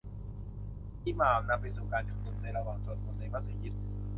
[1.05, 3.73] อิหม่ามนำไปสู่การชุมนุมในระหว่างสวดมนต์ในมัสยิด